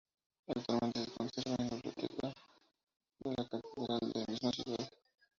Actualmente 0.47 0.99
se 1.05 1.11
conserva 1.11 1.55
en 1.59 1.69
la 1.69 1.75
biblioteca 1.75 2.33
de 3.23 3.29
la 3.37 3.45
catedral 3.47 3.99
de 3.99 4.19
la 4.19 4.25
misma 4.31 4.51
ciudad. 4.51 4.89